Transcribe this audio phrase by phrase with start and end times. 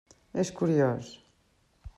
[0.43, 1.13] És curiós.